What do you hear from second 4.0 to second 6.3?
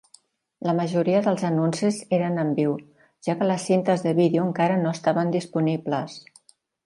de vídeo encara no estaven disponibles.